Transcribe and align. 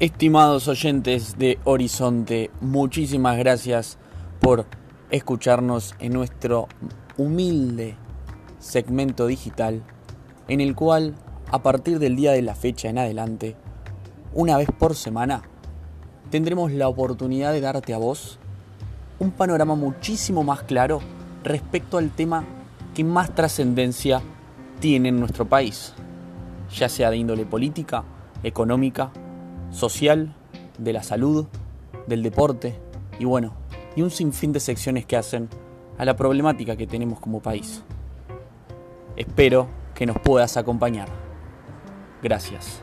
Estimados 0.00 0.66
oyentes 0.66 1.36
de 1.36 1.58
Horizonte, 1.64 2.50
muchísimas 2.62 3.36
gracias 3.36 3.98
por 4.40 4.64
escucharnos 5.10 5.94
en 5.98 6.14
nuestro 6.14 6.68
humilde 7.18 7.96
segmento 8.58 9.26
digital 9.26 9.82
en 10.48 10.62
el 10.62 10.74
cual 10.74 11.16
a 11.50 11.62
partir 11.62 11.98
del 11.98 12.16
día 12.16 12.32
de 12.32 12.40
la 12.40 12.54
fecha 12.54 12.88
en 12.88 12.96
adelante, 12.96 13.56
una 14.32 14.56
vez 14.56 14.70
por 14.70 14.94
semana, 14.94 15.42
tendremos 16.30 16.72
la 16.72 16.88
oportunidad 16.88 17.52
de 17.52 17.60
darte 17.60 17.92
a 17.92 17.98
vos 17.98 18.38
un 19.18 19.30
panorama 19.30 19.74
muchísimo 19.74 20.42
más 20.42 20.62
claro 20.62 21.00
respecto 21.44 21.98
al 21.98 22.08
tema 22.08 22.46
que 22.94 23.04
más 23.04 23.34
trascendencia 23.34 24.22
tiene 24.80 25.10
en 25.10 25.20
nuestro 25.20 25.46
país, 25.46 25.92
ya 26.74 26.88
sea 26.88 27.10
de 27.10 27.18
índole 27.18 27.44
política, 27.44 28.02
económica, 28.42 29.12
social, 29.70 30.34
de 30.78 30.92
la 30.92 31.02
salud, 31.02 31.46
del 32.06 32.22
deporte 32.22 32.74
y 33.18 33.24
bueno, 33.24 33.52
y 33.96 34.02
un 34.02 34.10
sinfín 34.10 34.52
de 34.52 34.60
secciones 34.60 35.06
que 35.06 35.16
hacen 35.16 35.48
a 35.98 36.04
la 36.04 36.16
problemática 36.16 36.76
que 36.76 36.86
tenemos 36.86 37.20
como 37.20 37.40
país. 37.40 37.82
Espero 39.16 39.68
que 39.94 40.06
nos 40.06 40.18
puedas 40.18 40.56
acompañar. 40.56 41.08
Gracias. 42.22 42.82